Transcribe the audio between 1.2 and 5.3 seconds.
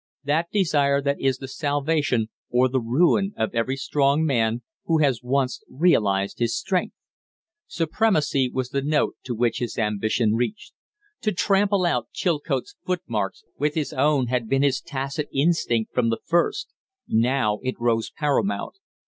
is the salvation or the ruin of every strong man who has